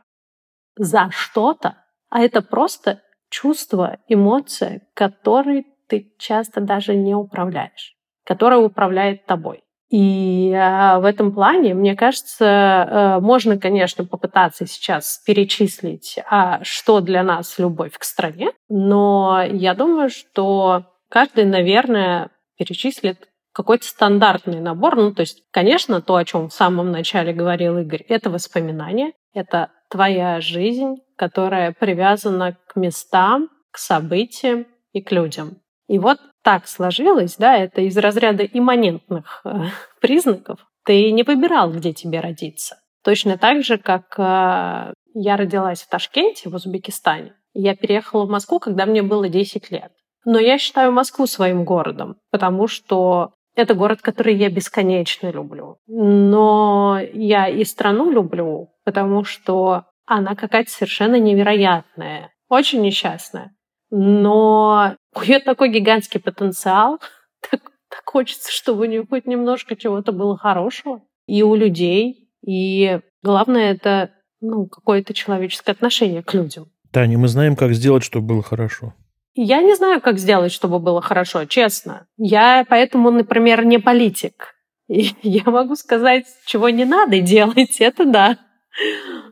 [0.75, 1.77] за что-то,
[2.09, 9.63] а это просто чувство, эмоция, которой ты часто даже не управляешь, которая управляет тобой.
[9.93, 16.99] И э, в этом плане, мне кажется, э, можно, конечно, попытаться сейчас перечислить, а что
[16.99, 24.95] для нас любовь к стране, но я думаю, что каждый, наверное, перечислит какой-то стандартный набор.
[24.95, 29.69] Ну, то есть, конечно, то, о чем в самом начале говорил Игорь, это воспоминания, это
[29.91, 35.59] твоя жизнь, которая привязана к местам, к событиям и к людям.
[35.87, 39.49] И вот так сложилось, да, это из разряда имманентных э,
[40.01, 40.59] признаков.
[40.85, 42.75] Ты не выбирал, где тебе родиться.
[43.03, 47.33] Точно так же, как э, я родилась в Ташкенте, в Узбекистане.
[47.53, 49.91] Я переехала в Москву, когда мне было 10 лет.
[50.25, 55.77] Но я считаю Москву своим городом, потому что это город, который я бесконечно люблю.
[55.87, 63.53] Но я и страну люблю, потому что она какая-то совершенно невероятная, очень несчастная.
[63.95, 66.99] Но у нее такой гигантский потенциал,
[67.51, 71.03] так, так хочется, чтобы у нее хоть немножко чего-то было хорошего.
[71.27, 74.09] И у людей, и главное, это
[74.41, 76.71] ну, какое-то человеческое отношение к людям.
[76.91, 78.95] Таня, мы знаем, как сделать, чтобы было хорошо.
[79.35, 82.07] Я не знаю, как сделать, чтобы было хорошо, честно.
[82.17, 84.55] Я поэтому, например, не политик.
[84.87, 88.39] И я могу сказать, чего не надо делать, это да.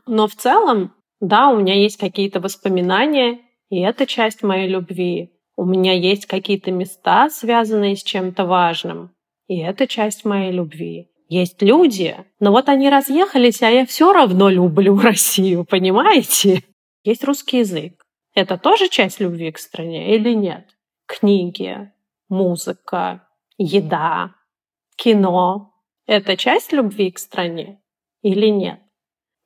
[0.06, 3.40] Но в целом, да, у меня есть какие-то воспоминания,
[3.72, 5.32] и это часть моей любви.
[5.56, 9.14] У меня есть какие-то места, связанные с чем-то важным,
[9.46, 11.08] и это часть моей любви.
[11.30, 16.62] Есть люди, но вот они разъехались, а я все равно люблю Россию, понимаете?
[17.02, 18.04] Есть русский язык.
[18.34, 20.68] Это тоже часть любви к стране или нет?
[21.06, 21.90] Книги,
[22.28, 24.34] музыка, еда,
[24.96, 25.72] кино—
[26.06, 27.80] это часть любви к стране
[28.20, 28.81] или нет?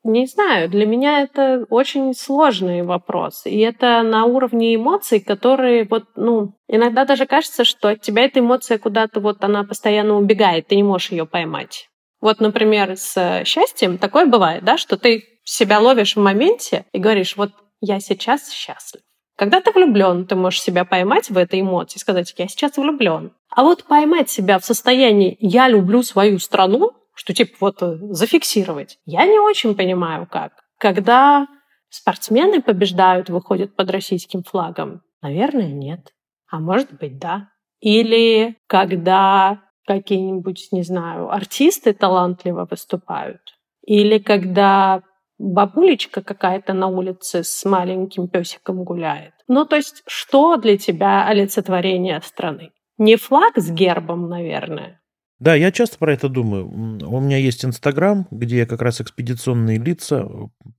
[0.09, 3.45] Не знаю, для меня это очень сложный вопрос.
[3.45, 8.39] И это на уровне эмоций, которые вот, ну, иногда даже кажется, что от тебя эта
[8.39, 11.89] эмоция куда-то вот она постоянно убегает, ты не можешь ее поймать.
[12.21, 17.37] Вот, например, с счастьем такое бывает, да, что ты себя ловишь в моменте и говоришь,
[17.37, 19.03] вот я сейчас счастлив.
[19.37, 23.33] Когда ты влюблен, ты можешь себя поймать в этой эмоции, сказать, я сейчас влюблен.
[23.51, 28.99] А вот поймать себя в состоянии «я люблю свою страну», что типа вот э, зафиксировать.
[29.07, 30.53] Я не очень понимаю, как.
[30.79, 31.47] Когда
[31.89, 36.13] спортсмены побеждают, выходят под российским флагом, наверное, нет.
[36.49, 37.49] А может быть, да.
[37.81, 43.41] Или когда какие-нибудь, не знаю, артисты талантливо выступают.
[43.87, 45.03] Или когда
[45.39, 49.33] бабулечка какая-то на улице с маленьким песиком гуляет.
[49.49, 52.73] Ну, то есть, что для тебя олицетворение страны?
[52.99, 55.01] Не флаг с гербом, наверное,
[55.39, 56.67] да, я часто про это думаю.
[56.69, 60.29] У меня есть Инстаграм, где я как раз экспедиционные лица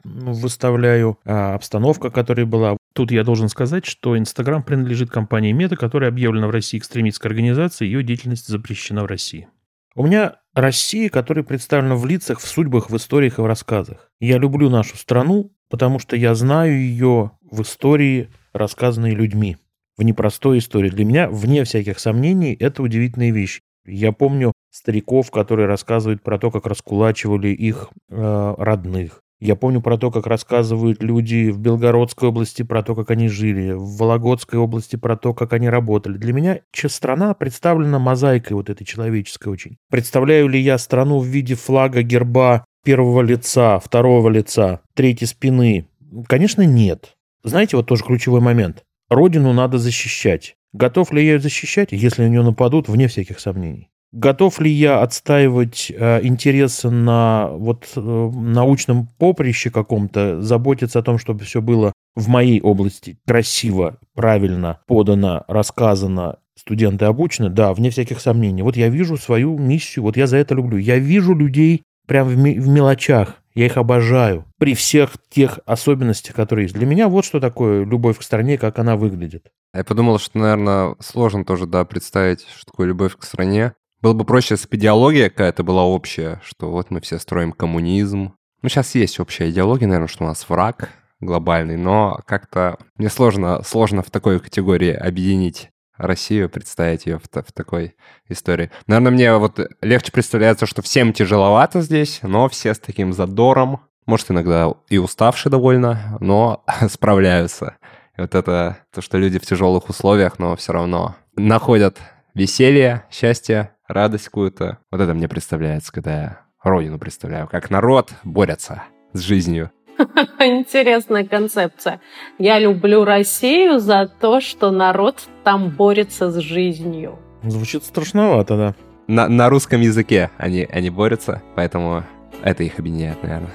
[0.03, 2.77] выставляю, а обстановка, которая была.
[2.93, 7.91] Тут я должен сказать, что Инстаграм принадлежит компании Мета, которая объявлена в России экстремистской организацией,
[7.91, 9.47] ее деятельность запрещена в России.
[9.95, 14.11] У меня Россия, которая представлена в лицах, в судьбах, в историях и в рассказах.
[14.19, 19.57] Я люблю нашу страну, потому что я знаю ее в истории, рассказанной людьми
[19.97, 20.89] в непростой истории.
[20.89, 23.61] Для меня, вне всяких сомнений, это удивительная вещь.
[23.87, 29.21] Я помню стариков, которые рассказывают про то, как раскулачивали их э, родных.
[29.39, 33.73] Я помню про то, как рассказывают люди в Белгородской области про то, как они жили,
[33.73, 36.17] в Вологодской области про то, как они работали.
[36.17, 39.77] Для меня страна представлена мозаикой вот этой человеческой очень.
[39.91, 45.87] Представляю ли я страну в виде флага, герба первого лица, второго лица, третьей спины?
[46.27, 47.15] Конечно, нет.
[47.43, 48.83] Знаете, вот тоже ключевой момент.
[49.09, 50.56] Родину надо защищать.
[50.73, 53.89] Готов ли я ее защищать, если на нее нападут, вне всяких сомнений?
[54.13, 61.17] Готов ли я отстаивать э, интересы на вот э, научном поприще каком-то, заботиться о том,
[61.17, 67.49] чтобы все было в моей области красиво, правильно подано, рассказано, студенты обучены?
[67.49, 68.61] Да, вне всяких сомнений.
[68.61, 70.77] Вот я вижу свою миссию, вот я за это люблю.
[70.77, 74.45] Я вижу людей прям в, в мелочах, я их обожаю.
[74.59, 76.75] При всех тех особенностях, которые есть.
[76.75, 79.47] Для меня вот что такое любовь к стране, как она выглядит.
[79.73, 83.73] Я подумал, что, наверное, сложно тоже, да, представить, что такое любовь к стране.
[83.99, 88.35] Было бы проще, если бы идеология какая-то была общая, что вот мы все строим коммунизм.
[88.61, 93.63] Ну, сейчас есть общая идеология, наверное, что у нас враг глобальный, но как-то мне сложно,
[93.63, 97.95] сложно в такой категории объединить Россию, представить ее в, в такой
[98.29, 98.71] истории.
[98.87, 104.31] Наверное, мне вот легче представляется, что всем тяжеловато здесь, но все с таким задором, может,
[104.31, 107.77] иногда и уставшие довольно, но справляются.
[108.17, 111.99] Вот это то, что люди в тяжелых условиях, но все равно находят
[112.33, 114.79] веселье, счастье, радость какую-то.
[114.91, 118.83] Вот это мне представляется, когда я родину представляю, как народ борется
[119.13, 119.71] с жизнью.
[120.39, 121.99] Интересная концепция.
[122.37, 127.19] Я люблю Россию за то, что народ там борется с жизнью.
[127.43, 128.75] Звучит страшновато, да.
[129.07, 132.03] На, на русском языке они, они борются, поэтому
[132.43, 133.51] это их объединяет, наверное.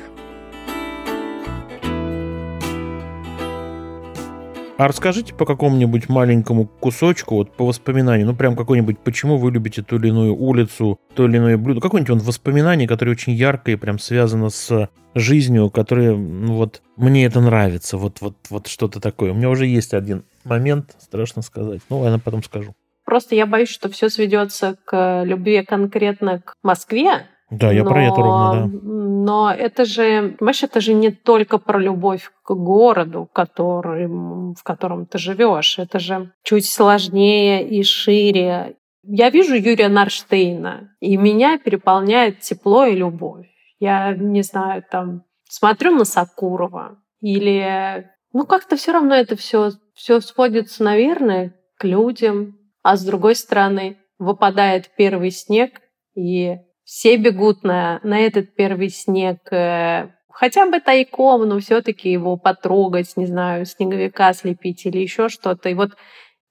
[4.83, 9.81] А расскажите по какому-нибудь маленькому кусочку, вот по воспоминанию, ну прям какой-нибудь, почему вы любите
[9.81, 14.01] ту или иную улицу, то или иное блюдо, какое-нибудь вот воспоминание, которое очень яркое, прям
[14.01, 19.31] связано с жизнью, которое, ну вот, мне это нравится, вот, вот, вот что-то такое.
[19.31, 22.75] У меня уже есть один момент, страшно сказать, ну, я потом скажу.
[23.05, 28.17] Просто я боюсь, что все сведется к любви конкретно к Москве, Да, я про это
[28.17, 28.93] ровно, да.
[29.25, 35.07] Но это же, понимаешь, это же не только про любовь к городу, которым, в котором
[35.07, 35.79] ты живешь.
[35.79, 38.79] Это же чуть сложнее и шире.
[39.05, 43.47] Я вижу Юрия Нарштейна, и меня переполняет тепло и любовь.
[43.79, 50.21] Я не знаю, там смотрю на Сакурова или ну как-то все равно это все все
[50.21, 55.81] сводится, наверное, к людям, а с другой стороны выпадает первый снег
[56.17, 56.57] и
[56.93, 63.17] все бегут на, на этот первый снег, э, хотя бы тайком, но все-таки его потрогать,
[63.17, 65.71] не знаю, снеговика слепить или еще что-то.
[65.71, 65.93] И вот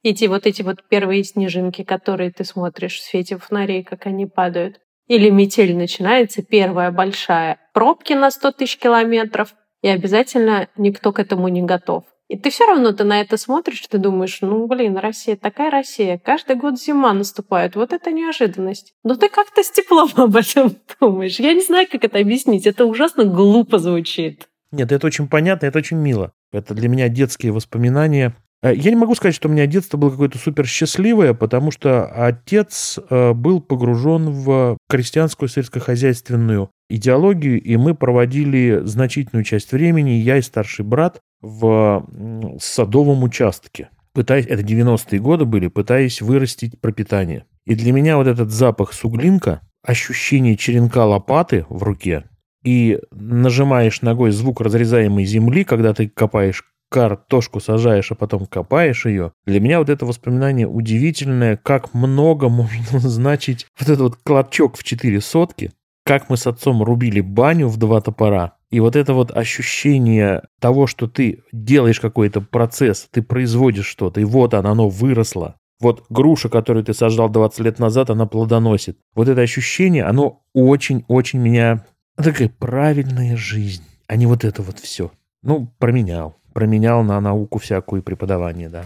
[0.01, 4.79] эти вот эти вот первые снежинки, которые ты смотришь в свете фонарей, как они падают.
[5.05, 7.59] Или метель начинается, первая большая.
[7.71, 12.05] Пробки на 100 тысяч километров, и обязательно никто к этому не готов.
[12.31, 16.17] И ты все равно ты на это смотришь, ты думаешь, ну, блин, Россия, такая Россия,
[16.17, 18.93] каждый год зима наступает, вот это неожиданность.
[19.03, 21.41] Но ты как-то с теплом об этом думаешь.
[21.41, 24.47] Я не знаю, как это объяснить, это ужасно глупо звучит.
[24.71, 26.31] Нет, это очень понятно, это очень мило.
[26.53, 28.33] Это для меня детские воспоминания.
[28.63, 32.05] Э, Я не могу сказать, что у меня детство было какое-то супер счастливое, потому что
[32.05, 40.37] отец э, был погружен в крестьянскую сельскохозяйственную идеологию, и мы проводили значительную часть времени, я
[40.37, 42.05] и старший брат, в
[42.59, 43.89] садовом участке.
[44.13, 47.45] Пытаясь, это 90-е годы были, пытаясь вырастить пропитание.
[47.65, 52.25] И для меня вот этот запах суглинка, ощущение черенка лопаты в руке,
[52.63, 59.31] и нажимаешь ногой звук разрезаемой земли, когда ты копаешь картошку, сажаешь, а потом копаешь ее.
[59.45, 64.83] Для меня вот это воспоминание удивительное, как много можно значить вот этот вот клочок в
[64.83, 65.71] четыре сотки,
[66.05, 70.87] как мы с отцом рубили баню в два топора, и вот это вот ощущение того,
[70.87, 75.55] что ты делаешь какой-то процесс, ты производишь что-то, и вот оно, оно выросло.
[75.81, 78.97] Вот груша, которую ты сажал 20 лет назад, она плодоносит.
[79.13, 81.85] Вот это ощущение, оно очень-очень меня...
[82.15, 85.11] Такая правильная жизнь, а не вот это вот все.
[85.41, 86.37] Ну, променял.
[86.53, 88.85] Променял на науку всякую преподавание, да.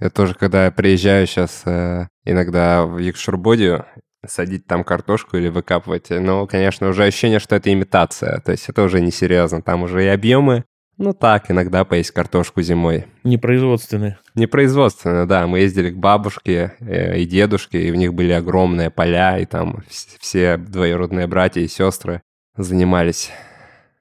[0.00, 3.84] Я тоже, когда приезжаю сейчас э, иногда в Якшурбодию,
[4.26, 8.82] садить там картошку или выкапывать, ну, конечно, уже ощущение, что это имитация, то есть это
[8.82, 10.64] уже несерьезно, там уже и объемы,
[10.98, 13.06] ну так, иногда поесть картошку зимой.
[13.24, 14.18] Непроизводственные.
[14.34, 19.38] Непроизводственно, да, мы ездили к бабушке э, и дедушке, и у них были огромные поля,
[19.38, 22.22] и там вс- все двоюродные братья и сестры
[22.56, 23.30] занимались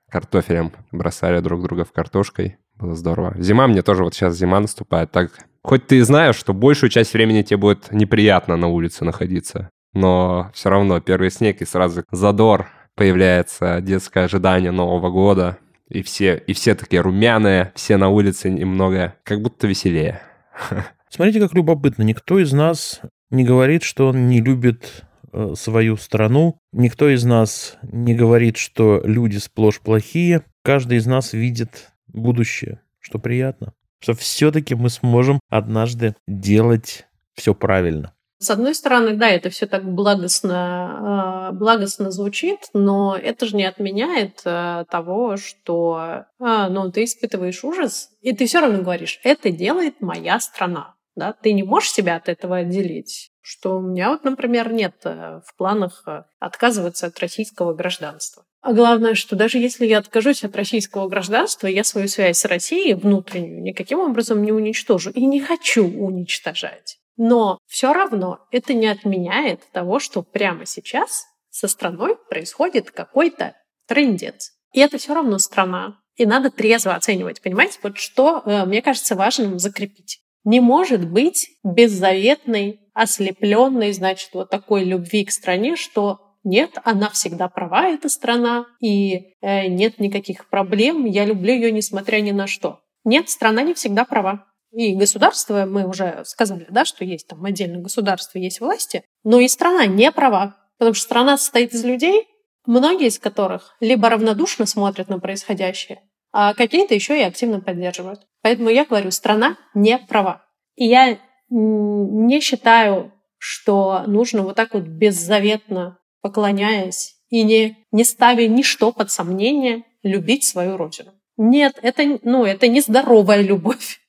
[0.10, 3.34] картофелем, бросали друг друга в картошкой, было здорово.
[3.40, 5.32] Зима мне тоже, вот сейчас зима наступает, так
[5.64, 10.52] Хоть ты и знаешь, что большую часть времени тебе будет неприятно на улице находиться, но
[10.54, 15.58] все равно первый снег и сразу задор появляется, детское ожидание Нового года,
[15.90, 20.22] и все, и все такие румяные, все на улице немного, как будто веселее.
[21.10, 22.04] Смотрите, как любопытно.
[22.04, 26.58] Никто из нас не говорит, что он не любит э, свою страну.
[26.72, 30.44] Никто из нас не говорит, что люди сплошь плохие.
[30.64, 33.74] Каждый из нас видит будущее, что приятно.
[34.02, 38.14] Что все-таки мы сможем однажды делать все правильно.
[38.42, 43.66] С одной стороны, да, это все так благостно, э, благостно звучит, но это же не
[43.66, 49.52] отменяет э, того, что э, ну, ты испытываешь ужас, и ты все равно говоришь, это
[49.52, 50.96] делает моя страна.
[51.16, 51.34] Да?
[51.34, 53.30] Ты не можешь себя от этого отделить.
[53.42, 56.04] Что у меня вот, например, нет в планах
[56.40, 58.44] отказываться от российского гражданства.
[58.62, 62.96] А главное, что даже если я откажусь от российского гражданства, я свою связь с Россией
[62.96, 67.01] внутреннюю никаким образом не уничтожу и не хочу уничтожать.
[67.24, 73.56] Но все равно это не отменяет того, что прямо сейчас со страной происходит какой-то
[73.88, 74.54] трендец.
[74.74, 76.00] И это все равно страна.
[76.16, 77.78] И надо трезво оценивать, понимаете?
[77.84, 80.20] Вот что, мне кажется, важным закрепить.
[80.46, 87.50] Не может быть беззаветной, ослепленной, значит, вот такой любви к стране, что нет, она всегда
[87.50, 92.80] права, эта страна, и э, нет никаких проблем, я люблю ее несмотря ни на что.
[93.04, 94.48] Нет, страна не всегда права.
[94.72, 99.48] И государство, мы уже сказали, да, что есть там отдельно государство, есть власти, но и
[99.48, 102.28] страна не права, потому что страна состоит из людей,
[102.66, 106.02] многие из которых либо равнодушно смотрят на происходящее,
[106.32, 108.22] а какие-то еще и активно поддерживают.
[108.42, 110.46] Поэтому я говорю, страна не права.
[110.76, 111.20] И я
[111.50, 119.12] не считаю, что нужно вот так вот беззаветно, поклоняясь и не, не ставя ничто под
[119.12, 121.12] сомнение, любить свою родину.
[121.38, 124.00] Нет, это, ну, это не здоровая любовь.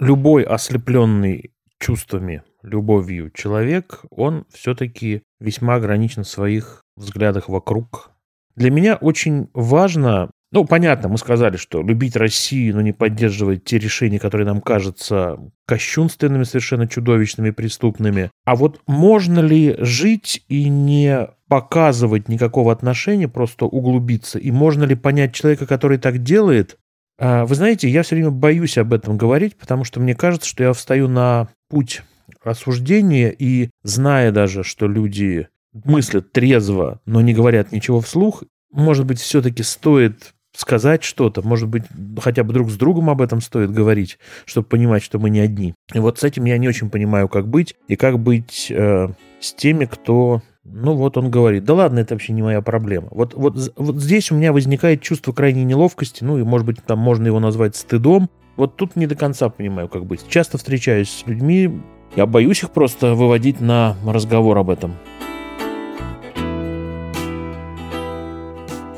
[0.00, 8.10] Любой ослепленный чувствами, любовью человек, он все-таки весьма ограничен в своих взглядах вокруг.
[8.56, 13.78] Для меня очень важно ну, понятно, мы сказали, что любить Россию, но не поддерживать те
[13.78, 18.32] решения, которые нам кажутся кощунственными, совершенно чудовищными, преступными.
[18.44, 24.40] А вот можно ли жить и не показывать никакого отношения, просто углубиться?
[24.40, 26.78] И можно ли понять человека, который так делает?
[27.20, 30.64] А, вы знаете, я все время боюсь об этом говорить, потому что мне кажется, что
[30.64, 32.02] я встаю на путь
[32.42, 38.42] осуждения и зная даже, что люди мыслят трезво, но не говорят ничего вслух,
[38.72, 41.84] может быть, все-таки стоит сказать что-то, может быть,
[42.18, 45.74] хотя бы друг с другом об этом стоит говорить, чтобы понимать, что мы не одни.
[45.92, 49.08] И вот с этим я не очень понимаю, как быть, и как быть э,
[49.40, 53.08] с теми, кто, ну вот он говорит, да ладно, это вообще не моя проблема.
[53.10, 56.98] Вот, вот, вот здесь у меня возникает чувство крайней неловкости, ну и, может быть, там
[56.98, 58.28] можно его назвать стыдом.
[58.56, 60.26] Вот тут не до конца понимаю, как быть.
[60.28, 61.80] Часто встречаюсь с людьми,
[62.14, 64.94] я боюсь их просто выводить на разговор об этом.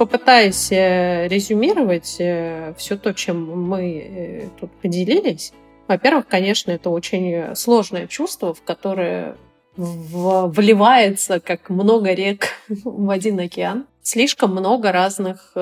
[0.03, 5.53] попытаюсь э, резюмировать э, все то, чем мы э, тут поделились.
[5.87, 9.37] Во-первых, конечно, это очень сложное чувство, в которое
[9.77, 13.87] вливается, как много рек в один океан.
[14.03, 15.53] Слишком много разных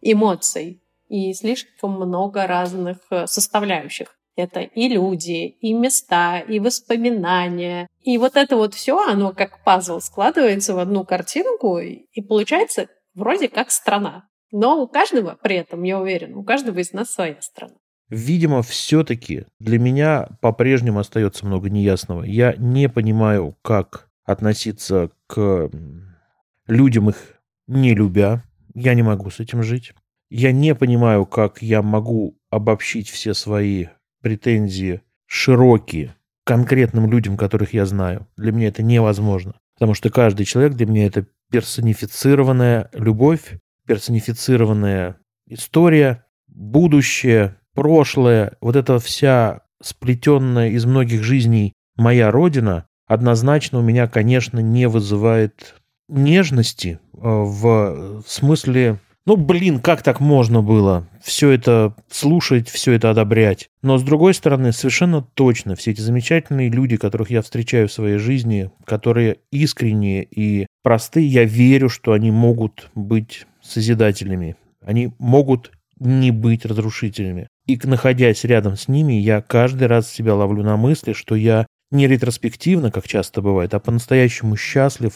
[0.00, 4.14] эмоций и слишком много разных составляющих.
[4.36, 7.88] Это и люди, и места, и воспоминания.
[8.02, 13.48] И вот это вот все, оно как пазл складывается в одну картинку, и получается вроде
[13.48, 14.28] как страна.
[14.52, 17.74] Но у каждого при этом, я уверен, у каждого из нас своя страна.
[18.10, 22.22] Видимо, все-таки для меня по-прежнему остается много неясного.
[22.22, 25.70] Я не понимаю, как относиться к
[26.66, 27.16] людям, их
[27.66, 28.44] не любя.
[28.74, 29.92] Я не могу с этим жить.
[30.30, 33.86] Я не понимаю, как я могу обобщить все свои
[34.22, 38.26] претензии широкие конкретным людям, которых я знаю.
[38.36, 39.54] Для меня это невозможно.
[39.74, 48.98] Потому что каждый человек для меня это персонифицированная любовь, персонифицированная история, будущее, прошлое, вот эта
[48.98, 55.76] вся сплетенная из многих жизней моя родина, однозначно у меня, конечно, не вызывает
[56.08, 58.98] нежности э, в смысле
[59.28, 63.68] ну, блин, как так можно было все это слушать, все это одобрять?
[63.82, 68.16] Но, с другой стороны, совершенно точно все эти замечательные люди, которых я встречаю в своей
[68.16, 74.56] жизни, которые искренние и простые, я верю, что они могут быть созидателями.
[74.82, 77.48] Они могут не быть разрушителями.
[77.66, 82.06] И находясь рядом с ними, я каждый раз себя ловлю на мысли, что я не
[82.06, 85.14] ретроспективно, как часто бывает, а по-настоящему счастлив,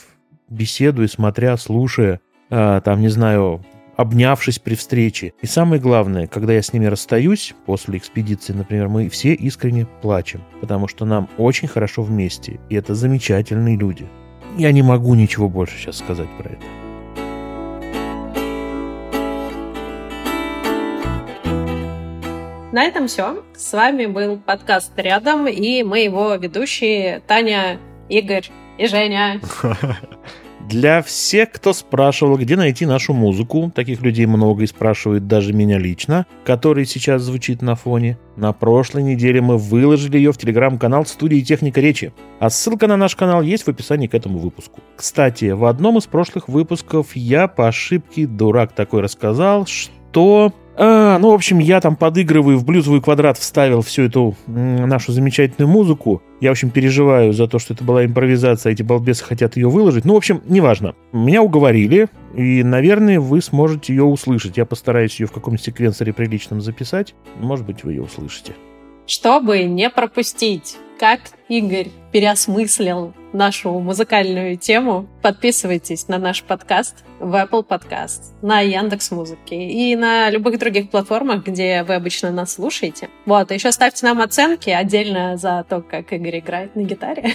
[0.48, 2.20] беседуя, смотря, слушая,
[2.50, 3.64] а, там, не знаю,
[3.96, 5.32] обнявшись при встрече.
[5.42, 10.42] И самое главное, когда я с ними расстаюсь после экспедиции, например, мы все искренне плачем,
[10.60, 14.06] потому что нам очень хорошо вместе, и это замечательные люди.
[14.56, 16.81] Я не могу ничего больше сейчас сказать про это.
[22.72, 23.44] На этом все.
[23.54, 28.48] С вами был подкаст «Рядом» и мы его ведущие Таня, Игорь
[28.78, 29.42] и Женя.
[30.70, 35.78] Для всех, кто спрашивал, где найти нашу музыку, таких людей много и спрашивают даже меня
[35.78, 41.42] лично, который сейчас звучит на фоне, на прошлой неделе мы выложили ее в телеграм-канал студии
[41.42, 44.80] «Техника речи», а ссылка на наш канал есть в описании к этому выпуску.
[44.96, 51.30] Кстати, в одном из прошлых выпусков я по ошибке, дурак такой, рассказал, что а, ну,
[51.30, 56.22] в общем, я там подыгрываю в блюзовый квадрат, вставил всю эту нашу замечательную музыку.
[56.40, 60.04] Я, в общем, переживаю за то, что это была импровизация, эти балбесы хотят ее выложить.
[60.04, 60.94] Ну, в общем, неважно.
[61.12, 64.56] Меня уговорили, и, наверное, вы сможете ее услышать.
[64.56, 67.14] Я постараюсь ее в каком-нибудь секвенсоре приличном записать.
[67.38, 68.54] Может быть, вы ее услышите.
[69.06, 77.66] Чтобы не пропустить, как Игорь переосмыслил нашу музыкальную тему, подписывайтесь на наш подкаст в Apple
[77.66, 83.08] Podcast, на Яндекс Музыке и на любых других платформах, где вы обычно нас слушаете.
[83.26, 87.34] Вот, еще ставьте нам оценки отдельно за то, как Игорь играет на гитаре.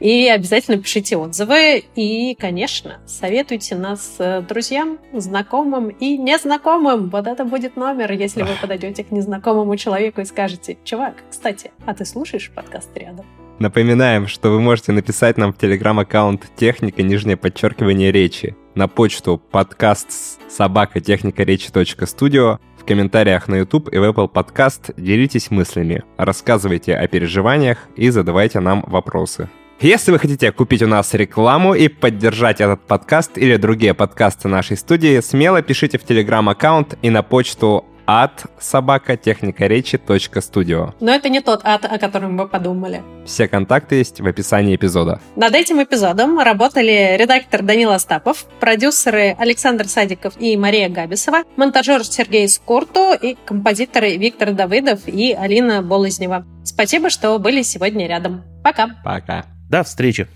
[0.00, 1.84] И обязательно пишите отзывы.
[1.96, 7.10] И, конечно, советуйте нас э, друзьям, знакомым и незнакомым.
[7.10, 11.94] Вот это будет номер, если вы подойдете к незнакомому человеку и скажете, чувак, кстати, а
[11.94, 13.26] ты слушаешь подкаст рядом?
[13.58, 20.40] Напоминаем, что вы можете написать нам в телеграм-аккаунт «Техника, нижнее подчеркивание речи», на почту подкаст
[20.50, 21.70] собака техника речи
[22.04, 28.60] .студио, комментариях на YouTube и в Apple Podcast делитесь мыслями, рассказывайте о переживаниях и задавайте
[28.60, 29.50] нам вопросы.
[29.80, 34.78] Если вы хотите купить у нас рекламу и поддержать этот подкаст или другие подкасты нашей
[34.78, 40.00] студии, смело пишите в телеграм-аккаунт и на почту от собака техника речи
[40.40, 40.94] студио.
[41.00, 43.02] Но это не тот ад, о котором вы подумали.
[43.24, 45.20] Все контакты есть в описании эпизода.
[45.34, 52.48] Над этим эпизодом работали редактор Данил Остапов, продюсеры Александр Садиков и Мария Габисова, монтажер Сергей
[52.48, 56.46] Скурту и композиторы Виктор Давыдов и Алина Болознева.
[56.64, 58.44] Спасибо, что были сегодня рядом.
[58.62, 58.88] Пока.
[59.04, 59.44] Пока.
[59.68, 60.28] До встречи.